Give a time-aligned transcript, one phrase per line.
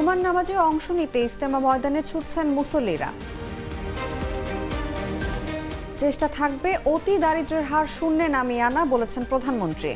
[0.00, 3.10] জুমার নামাজে অংশ নিতে ইস্তেমা ময়দানে ছুটছেন মুসল্লিরা।
[6.02, 9.92] চেষ্টা থাকবে অতি দারিদ্র্যের হার শূন্যে নামিয়ে আনা, বলেছেন প্রধানমন্ত্রী।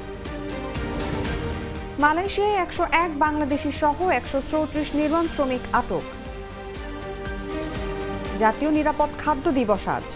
[2.03, 6.05] মালয়েশিয়ায় একশো এক বাংলাদেশি সহ একশো চৌত্রিশ নির্মাণ শ্রমিক আটক।
[8.43, 10.07] জাতীয় নিরাপদ খাদ্য দিবস আজ।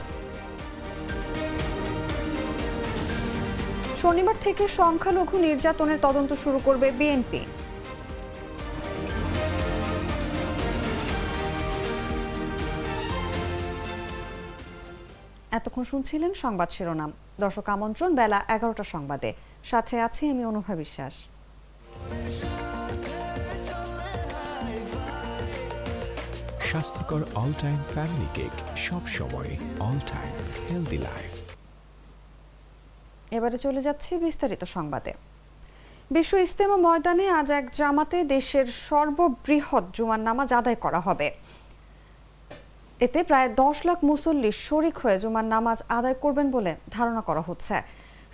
[4.02, 7.42] শনিবার থেকে সংখ্যালঘু নির্যাতনের তদন্ত শুরু করবে বিএনপি।
[15.58, 17.10] এতক্ষণ শুনছিলেন সংবাদ শিরোনাম।
[17.40, 19.30] দর্শক আমন্ত্রণ বেলা এগারোটা সংবাদে।
[19.70, 21.14] সাথে আছি আমি অনুভা বিশ্বাস।
[26.68, 28.54] স্বাস্থ্যকর অল টাইম ফ্যামিলি কেক
[28.86, 29.50] সব সময়
[29.86, 30.32] অল টাইম
[30.66, 31.32] হেলদি লাইফ
[33.36, 35.12] এবারে চলে যাচ্ছি বিস্তারিত সংবাদে।
[36.10, 41.28] বিশ্ব ইস্তেমা ময়দানে আজ এক জামাতে দেশের সর্ববৃহৎ জুমার নামাজ আদায় করা হবে।
[43.04, 47.76] এতে প্রায় দশ লাখ মুসল্লি শরিক হয়ে জুমার নামাজ আদায় করবেন বলে ধারণা করা হচ্ছে।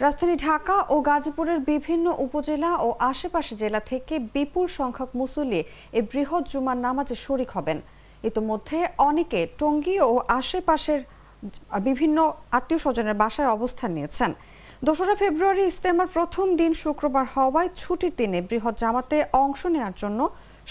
[0.05, 5.61] রাজধানী ঢাকা ও গাজীপুরের বিভিন্ন উপজেলা ও আশেপাশে জেলা থেকে বিপুল সংখ্যক মুসল্লি
[5.97, 7.79] এই বৃহৎ জুমার নামাজে শরিক হবেন।
[8.29, 11.01] ইতোমধ্যে অনেকে টঙ্গী ও আশেপাশের
[11.89, 12.19] বিভিন্ন
[12.57, 14.31] আত্মীয় স্বজনের বাসায় অবস্থান নিয়েছেন।
[14.87, 20.21] দোসরা ফেব্রুয়ারি ইস্তেমার প্রথম দিন শুক্রবার হওয়ায় ছুটির দিনে বৃহৎ জামাতে অংশ নেওয়ার জন্য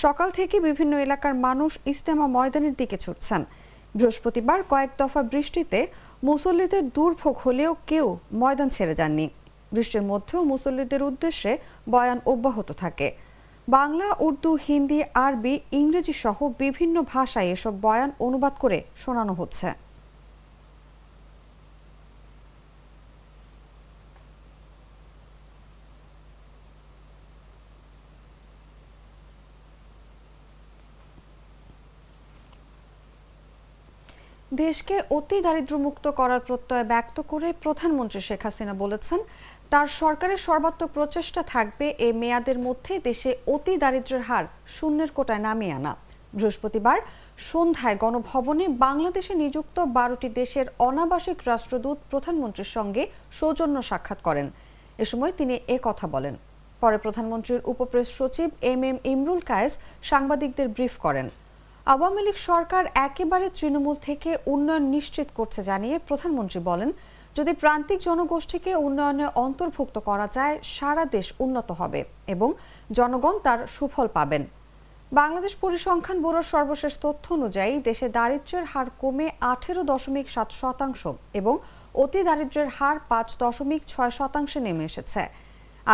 [0.04, 3.44] সকাল থেকে বিভিন্ন এলাকার মানুষ ইস্তেমা ময়দানের দিকে ছুটছেন।
[3.96, 5.80] বৃহস্পতিবার কয়েক দফা বৃষ্টিতে
[6.24, 9.30] মুসল্লিদের দুর্ভোগ হলেও কেউ ময়দান ছেড়ে যাননি।
[9.72, 11.58] বৃষ্টির মধ্যেও মুসল্লিদের উদ্দেশ্যে
[11.90, 13.08] বয়ান অব্যাহত থাকে।
[13.68, 19.68] বাংলা, উর্দু, হিন্দি, আরবি, ইংরেজি সহ বিভিন্ন ভাষায় এসব বয়ান অনুবাদ করে শোনানো হচ্ছে।
[34.52, 39.20] দেশকে অতি দারিদ্র্যমুক্ত করার প্রত্যয় ব্যক্ত করে প্রধানমন্ত্রী শেখ হাসিনা বলেছেন,
[39.70, 45.74] তার সরকারের সর্বাত্মক প্রচেষ্টা থাকবে এ মেয়াদের মধ্যে দেশে অতি দারিদ্র্যের হার শূন্যের কোটায় নামিয়ে
[45.74, 45.94] আনা।
[46.34, 46.98] বৃহস্পতিবার
[47.52, 53.04] সন্ধ্যায় গণভবনে বাংলাদেশে নিযুক্ত বারোটি দেশের অনাবাসিক রাষ্ট্রদূত প্রধানমন্ত্রীর সঙ্গে
[53.40, 54.48] সৌজন্য সাক্ষাৎ করেন।
[55.04, 56.36] এ সময় তিনি এ কথা বলেন।
[56.82, 59.74] পরে প্রধানমন্ত্রীর উপপ্রেস সচিব এম এম ইমরুল কায়েস
[60.10, 61.28] সাংবাদিকদের ব্রিফ করেন।
[61.86, 66.90] আওয়ামী লীগ সরকার একেবারে তৃণমূল থেকে উন্নয়ন নিশ্চিত করছে জানিয়ে প্রধানমন্ত্রী বলেন,
[67.38, 72.02] যদি প্রান্তিক জনগোষ্ঠীকে উন্নয়নে অন্তর্ভুক্ত করা যায়, সারা দেশ উন্নত হবে
[72.34, 72.50] এবং
[72.98, 74.44] জনগণ তার সুফল পাবেন।
[75.12, 81.02] বাংলাদেশ পরিসংখ্যান ব্যুরোর সর্বশেষ তথ্য অনুযায়ী, দেশে দারিদ্র্যের হার কমে আঠেরো দশমিক সাত শতাংশ
[81.40, 81.56] এবং
[82.04, 85.22] অতি দারিদ্র্যের হার পাঁচ দশমিক ছয় শতাংশে নেমে এসেছে।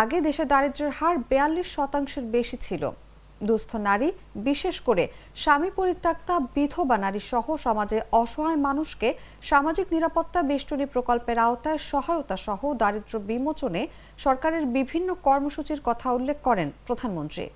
[0.02, 2.84] আগে দেশে দারিদ্র্যের হার বেয়াল্লিশ শতাংশের বেশি ছিল।
[3.50, 4.10] দুস্থ নারী,
[4.48, 5.04] বিশেষ করে
[5.44, 9.10] স্বামী পরিত্যক্তা, বিধবা নারী সহ সমাজে অসহায় মানুষকে
[9.50, 13.82] সামাজিক নিরাপত্তা বেষ্টনী প্রকল্পের আওতায় সহায়তা সহ দারিদ্র বিমোচনে
[14.26, 17.48] সরকারের বিভিন্ন কর্মসূচির কথা উল্লেখ করেন প্রধানমন্ত্রী।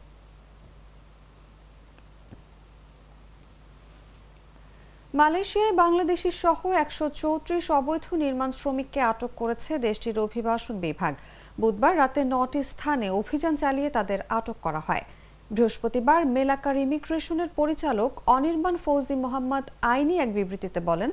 [5.20, 11.14] মালয়েশিয়ায় বাংলাদেশি সহ একশো চৌত্রিশ অবৈধ নির্মাণ শ্রমিককে আটক করেছে দেশটির অভিবাসন বিভাগ।
[11.62, 15.04] বুধবার রাতে নটি স্থানে অভিযান চালিয়ে তাদের আটক করা হয়।
[15.56, 21.12] বৃহস্পতিবার মেলাকার ইমিগ্রেশনের পরিচালক অনির্বাণ ফৌজি মোহাম্মদ আইনি এক বিবৃতিতে বলেন,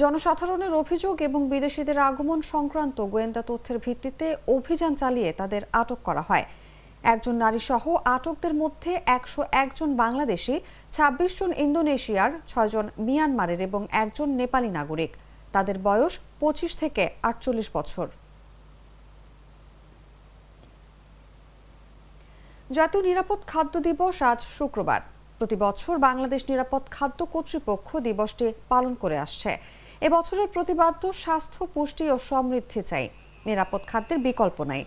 [0.00, 6.46] জনসাধারণের অভিযোগ এবং বিদেশিদের আগমন সংক্রান্ত গোয়েন্দা তথ্যের ভিত্তিতে অভিযান চালিয়ে তাদের আটক করা হয়।
[7.12, 7.84] একজন নারী সহ
[8.16, 10.54] আটকদের মধ্যে একশো একজন বাংলাদেশি,
[10.94, 15.12] ছাব্বিশ জন ইন্দোনেশিয়ার ছয়জন মিয়ানমারের এবং একজন নেপালি নাগরিক।
[15.54, 18.06] তাদের বয়স পঁচিশ থেকে আটচল্লিশ বছর।
[22.76, 25.00] জাতীয় নিরাপদ খাদ্য দিবস আজ শুক্রবার।
[25.38, 29.50] প্রতি বছর বাংলাদেশ নিরাপদ খাদ্য কর্তৃপক্ষ দিবসটি পালন করে আসছে।
[30.06, 33.06] এবছরের প্রতিবাদ্য স্বাস্থ্য, পুষ্টি ও সমৃদ্ধি চাই।
[33.48, 34.82] নিরাপদ খাদ্যের বিকল্প নাই।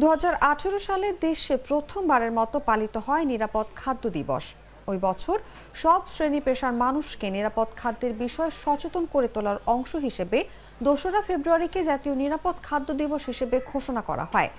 [0.00, 4.44] দু হাজার আঠারো সালে দেশে প্রথমবারের মতো পালিত হয় নিরাপদ খাদ্য দিবস।
[4.90, 5.36] ওই বছর
[5.82, 10.38] সব শ্রেণি পেশার মানুষকে নিরাপদ খাদ্যের বিষয়ে সচেতন করে তোলার অংশ হিসেবে
[10.86, 14.50] দোসরা ফেব্রুয়ারিকে জাতীয় নিরাপদ খাদ্য দিবস হিসেবে ঘোষণা করা হয়।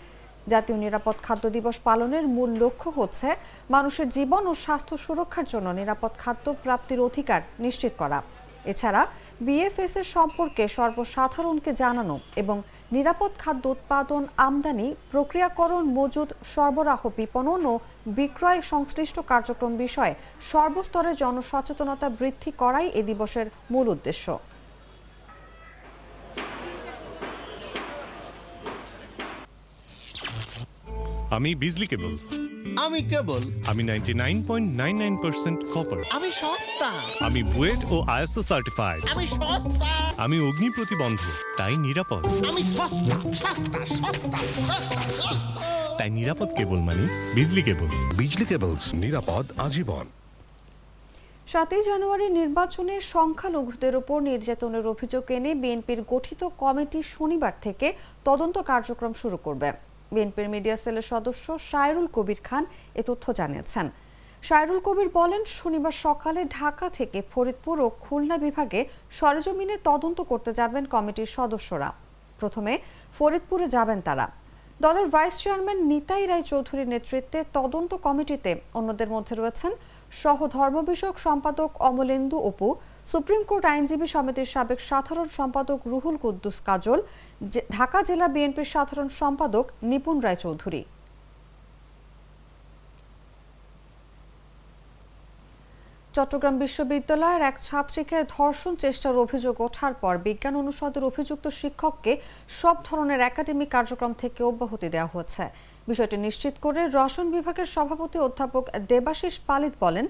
[0.53, 3.29] জাতীয় নিরাপদ খাদ্য দিবস পালনের মূল লক্ষ্য হচ্ছে
[3.75, 8.19] মানুষের জীবন ও স্বাস্থ্য সুরক্ষার জন্য নিরাপদ খাদ্য প্রাপ্তির অধিকার নিশ্চিত করা।
[8.71, 9.01] এছাড়া
[9.45, 12.57] বিএফএস এর সম্পর্কে সর্বসাধারণকে জানানো এবং
[12.95, 17.73] নিরাপদ খাদ্য উৎপাদন, আমদানি, প্রক্রিয়াকরণ, মজুদ, সরবরাহ, বিপণন ও
[18.17, 20.13] বিক্রয় সংশ্লিষ্ট কার্যক্রম বিষয়ে
[20.51, 24.25] সর্বস্তরে জনসচেতনতা বৃদ্ধি করাই এ দিবসের মূল উদ্দেশ্য।
[31.35, 32.24] আমি বিজলি কেবলস।
[32.85, 36.89] আমি কেবল। আমি ninety nine point nine nine percent copper আমি সস্তা।
[37.25, 39.89] আমি বুয়েট ও আইএসও সার্টিফাইড আমি সস্তা।
[40.24, 41.19] আমি অগ্নি প্রতিবন্ধ
[41.57, 47.03] তাই নিরাপদ। আমি সস্তা সস্তা সস্তা সস্তা সস্তা। তাই নিরাপদ কেবল মানে
[47.35, 50.06] বিজলি কেবলস। বিজলি কেবলস নিরাপদ আজীবন।
[51.51, 57.88] সাতই জানুয়ারি নির্বাচনে সংখ্যালঘুদের উপর নির্যাতনের অভিযোগ এনে বিএনপির গঠিত কমিটি শনিবার থেকে
[58.25, 59.71] তদন্ত কার্যক্রম শুরু করবে।
[60.13, 62.63] বিএনপির মিডিয়া সেলের সদস্য সায়রুল কবির খান
[63.00, 63.86] এ তথ্য জানিয়েছেন।
[64.44, 68.81] সায়রুল কবির বলেন, শনিবার সকালে ঢাকা থেকে ফরিদপুর ও খুলনা বিভাগে
[69.12, 71.89] সরেজমিনে তদন্ত করতে যাবেন কমিটির সদস্যরা।
[72.39, 72.74] প্রথমে
[73.18, 74.27] ফরিদপুরে যাবেন তারা।
[74.86, 79.71] দলের ভাইস চেয়ারম্যান নিতাই রায় চৌধুরীর নেতৃত্বে তদন্ত কমিটিতে অন্যদের মধ্যে রয়েছেন
[80.21, 82.68] সহ ধর্ম বিষয়ক সম্পাদক অমলেন্দু অপু
[83.12, 87.00] সুপ্রিম কোর্ট আইনজীবী সমিতির সাবেক সাধারণ সম্পাদক রুহুল কুদ্দুস কাজল
[87.77, 90.81] ঢাকা জেলা বিএনপির সাধারণ সম্পাদক নিপুণ রায় চৌধুরী
[96.15, 102.13] চট্টগ্রাম বিশ্ববিদ্যালয়ের এক ছাত্রীকে ধর্ষণ চেষ্টার অভিযোগ ওঠার পর বিজ্ঞান অনুষদের অভিযুক্ত শিক্ষককে
[102.60, 105.45] সব ধরনের একাডেমিক কার্যক্রম থেকে অব্যাহতি দেওয়া হয়েছে।
[105.89, 110.06] বিষয়টি নিশ্চিত করে রসায়ন বিভাগের সভাপতি অধ্যাপক দেবাশিস পালিত বলেন,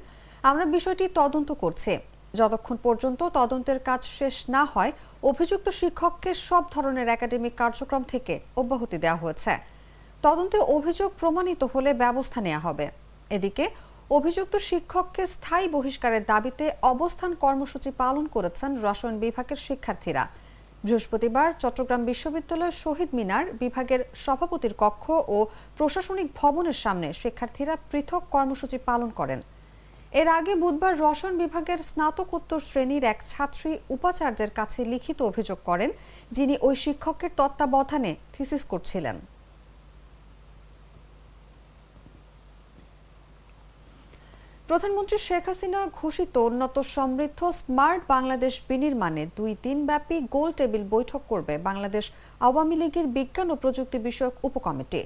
[0.49, 1.93] আমরা বিষয়টি তদন্ত করছি।
[2.39, 4.91] যতক্ষণ পর্যন্ত তদন্তের কাজ শেষ না হয়,
[5.29, 9.53] অভিযুক্ত শিক্ষককে সব ধরনের একাডেমিক কার্যক্রম থেকে অব্যাহতি দেওয়া হয়েছে।
[10.25, 12.85] তদন্তে অভিযোগ প্রমাণিত হলে ব্যবস্থা নেওয়া হবে।
[13.37, 13.65] এদিকে,
[14.17, 20.23] অভিযুক্ত শিক্ষককে স্থায়ী বহিষ্কারের দাবিতে অবস্থান কর্মসূচি পালন করেছেন রসায়ন বিভাগের শিক্ষার্থীরা।
[20.85, 25.05] বৃহস্পতিবার চট্টগ্রাম বিশ্ববিদ্যালয়ের শহীদ মিনার বিভাগের সভাপতির কক্ষ
[25.35, 25.37] ও
[25.77, 29.39] প্রশাসনিক ভবনের সামনে শিক্ষার্থীরা পৃথক কর্মসূচি পালন করেন।
[30.11, 35.89] এর আগে বুধবার রসায়ন বিভাগের স্নাতকোত্তর শ্রেণির এক ছাত্রী উপাচার্যের কাছে লিখিত অভিযোগ করেন,
[36.35, 39.17] যিনি ওই শিক্ষকের তত্ত্বাবধানে থিসিস করছিলেন।
[44.67, 51.53] প্রধানমন্ত্রী শেখ হাসিনা ঘোষিত উন্নত সমৃদ্ধ স্মার্ট বাংলাদেশ বিনির্মাণে দুই দিনব্যাপী গোল টেবিল বৈঠক করবে
[51.67, 52.05] বাংলাদেশ
[52.47, 55.01] আওয়ামী লীগের বিজ্ঞান ও প্রযুক্তি বিষয়ক উপকমিটি।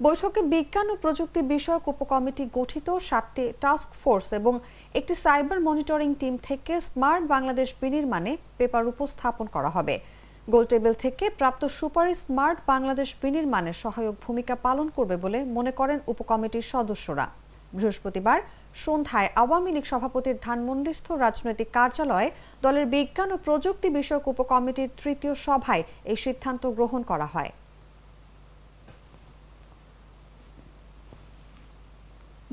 [0.00, 4.54] বৈঠকে বিজ্ঞান ও প্রযুক্তি বিষয়ক উপকমিটি গঠিত সাতটি টাস্ক ফোর্স এবং
[4.98, 9.94] একটি সাইবার মনিটরিং টিম থেকে স্মার্ট বাংলাদেশ বিনির্মাণে পেপার উপস্থাপন করা হবে।
[10.52, 15.98] গোল টেবিল থেকে প্রাপ্ত সুপারিশ স্মার্ট বাংলাদেশ বিনির্মাণে সহায়ক ভূমিকা পালন করবে বলে মনে করেন
[16.12, 17.26] উপকমিটির সদস্যরা।
[17.76, 18.38] বৃহস্পতিবার
[18.84, 22.28] সন্ধ্যায় আওয়ামী লীগ সভাপতির ধানমন্ডিস্থ রাজনৈতিক কার্যালয়ে
[22.64, 27.50] দলের বিজ্ঞান ও প্রযুক্তি বিষয়ক উপকমিটির তৃতীয় সভায় এই সিদ্ধান্ত গ্রহণ করা হয়।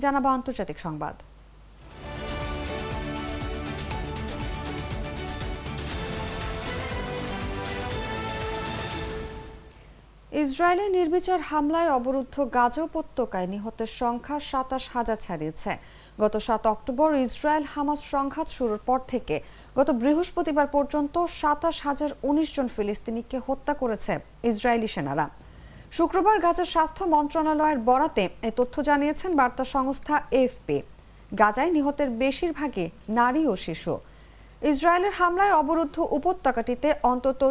[0.04, 1.16] জানাব আন্তর্জাতিক সংবাদ।
[10.44, 15.72] ইসরায়েলের নির্বিচার হামলায় অবরুদ্ধ গাজা উপত্যকায় নিহতের সংখ্যা সাতাশ হাজার ছাড়িয়েছে।
[16.24, 19.36] গত সাত অক্টোবর ইসরায়েল হামাস সংঘাত শুরুর পর থেকে
[19.78, 24.14] গত বৃহস্পতিবার পর্যন্ত সাতাশ হাজার উনিশ জন ফিলিস্তিনিকে হত্যা করেছে
[24.52, 25.26] ইসরায়েলি সেনারা।
[25.98, 30.78] শুক্রবার গাজার স্বাস্থ্য মন্ত্রণালয়ের বরাতে এ তথ্য জানিয়েছেন বার্তা সংস্থা এফপি।
[31.42, 32.88] গাজায় নিহতের বেশিরভাগই
[33.20, 33.94] নারী ও শিশু।
[34.72, 37.42] ইসরায়েলের হামলায় অবরুদ্ধ উপত্যকাটিতে অন্তত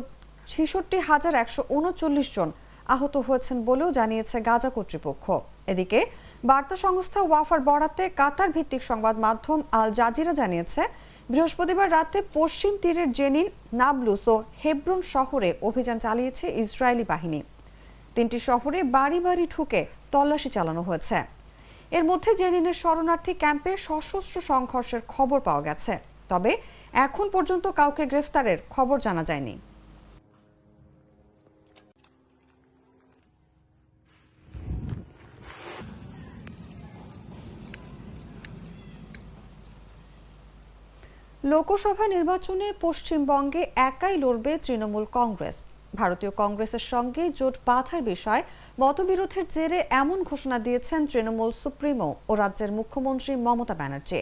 [0.52, 2.48] ছেষট্টি হাজার একশো উনচল্লিশ জন
[2.94, 5.24] আহত হয়েছেন বলেও জানিয়েছে গাজা কর্তৃপক্ষ।
[5.72, 6.00] এদিকে
[6.48, 10.82] বার্তা সংস্থা ওয়াফার বরাতে কাতার ভিত্তিক সংবাদ মাধ্যম আল জাজিরা জানিয়েছে,
[11.30, 13.46] বৃহস্পতিবার রাতে পশ্চিম তীরের জেনিন,
[13.80, 17.40] নাবলুস ও হেব্রন শহরে অভিযান চালিয়েছে ইসরায়েলি বাহিনী।
[18.18, 19.80] তিনটি শহরে বাড়ি বাড়ি ঢুকে
[20.12, 21.18] তল্লাশি চালানো হয়েছে।
[21.96, 25.94] এর মধ্যে জেনিনের শরণার্থী ক্যাম্পে সশস্ত্র সংঘর্ষের খবর পাওয়া গেছে।
[26.30, 26.52] তবে
[27.06, 29.54] এখন পর্যন্ত কাউকে গ্রেফতারের খবর জানা যায়নি।
[41.52, 45.56] লোকসভা নির্বাচনে পশ্চিমবঙ্গে একাই লড়বে তৃণমূল কংগ্রেস।
[46.00, 48.42] ভারতীয় কংগ্রেসের সঙ্গে জোট বাঁধার বিষয়ে
[48.82, 54.20] মতবিরোধের জেরে এমন ঘোষণা দিয়েছেন তৃণমূল সুপ্রিমো ও রাজ্যের মুখ্যমন্ত্রী মমতা ব্যানার্জি।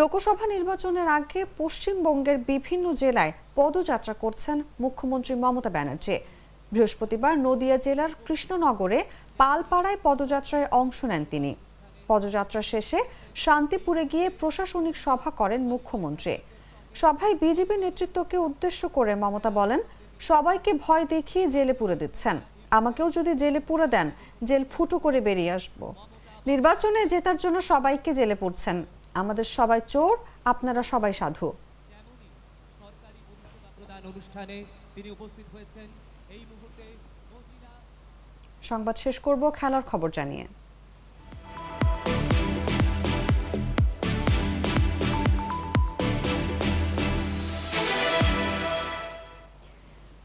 [0.00, 6.16] লোকসভা নির্বাচনের আগে পশ্চিমবঙ্গের বিভিন্ন জেলায় পদযাত্রা করছেন মুখ্যমন্ত্রী মমতা ব্যানার্জি।
[6.72, 8.98] বৃহস্পতিবার নদিয়া জেলার কৃষ্ণনগরে
[9.40, 11.50] পালপাড়ায় পদযাত্রায় অংশ নেন তিনি।
[12.10, 12.98] পদযাত্রা শেষে
[13.44, 16.34] শান্তিপুরে গিয়ে প্রশাসনিক সভা করেন মুখ্যমন্ত্রী।
[17.00, 19.80] সভায় বিজেপি নেতৃত্বকে উদ্দেশ্য করে মমতা বলেন
[20.20, 22.36] সবাইকে ভয় দেখিয়ে জেলে পুরে দিচ্ছেন।
[22.78, 24.08] আমাকেও যদি জেলে পুরে দেন,
[24.48, 25.80] জেল ফুটো করে বেরিয়ে আসব।
[26.50, 28.76] নির্বাচনে জেতার জন্য সবাইকে জেলে পুরছেন
[29.20, 30.14] আমাদের সবাই চোর,
[30.52, 31.48] আপনারা সবাই সাধু।
[38.70, 40.46] সংবাদ শেষ করব, খেলার খবর জানিয়ে।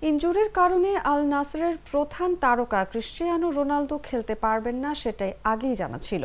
[0.10, 6.24] ইনজুরির কারণে আল নাসরের প্রধান তারকা ক্রিস্টিয়ানো রোনালদো খেলতে পারবেন না সেটাই আগেই জানা ছিল।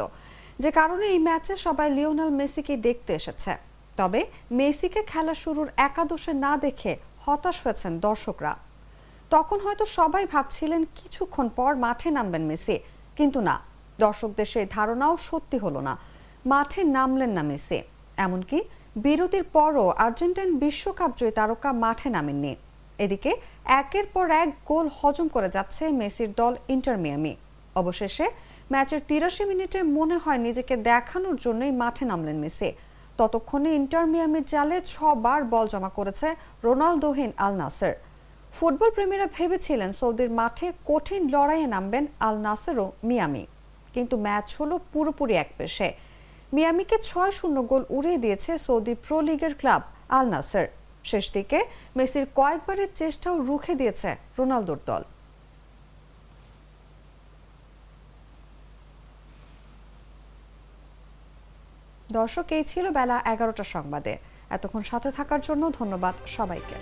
[0.59, 3.53] যে কারণে এই ম্যাচে সবাই লিওনাল মেসিকে দেখতে এসেছে।
[3.97, 4.21] তবে
[4.59, 6.93] মেসিকে খেলা শুরুর একাদশে না দেখে
[7.27, 8.53] হতাশ হয়েছেন দর্শকরা।
[9.31, 12.77] তখন হয়তো সবাই ভাবছিলেন, কিছুক্ষণ পর মাঠে নামবেন মেসি।
[13.17, 13.57] কিন্তু না,
[14.05, 15.95] দর্শকদের সেই ধারণাও সত্যি হলো না।
[16.53, 17.79] মাঠে নামলেন না মেসি।
[18.25, 18.59] এমনকি
[19.05, 22.55] বিরতির পরও আর্জেন্টাইন বিশ্বকাপ জয়ী তারকা মাঠে নামেননি।
[23.05, 23.33] এদিকে
[23.81, 27.33] একের পর এক গোল হজম করে যাচ্ছে মেসির দল ইন্টার মিয়ামি।
[27.81, 28.27] অবশেষে
[28.73, 32.71] ম্যাচের তিরাশি মিনিটে মনে হয় নিজেকে দেখানোর জন্যই মাঠে নামলেন মেসি।
[33.19, 36.29] ততক্ষণে ইন্টার মিয়ামির জালে ছবার বল জমা করেছে
[36.67, 37.95] রোনালদোহীন আল নাসের।
[38.57, 43.45] ফুটবল প্রেমীরা ভেবেছিলেন সৌদির মাঠে কঠিন লড়াইয়ে নামবেন আল নাসের ও মিয়ামি।
[43.95, 45.89] কিন্তু ম্যাচ হলো পুরোপুরি এক পেশে।
[46.55, 49.83] মিয়ামিকে ছয় শূন্য গোল উড়িয়ে দিয়েছে সৌদি প্রো লিগের ক্লাব
[50.19, 50.67] আল নাসের।
[51.11, 51.59] শেষ দিকে
[51.99, 55.03] মেসির কয়েকবারের চেষ্টাও রুখে দিয়েছে রোনালদোর দল।
[62.19, 64.15] দর্শক, এই ছিল বেলা এগারোটা সংবাদে।
[64.57, 66.77] এতক্ষণ সাথে থাকার জন্য ধন্যবাদ সবাইকে।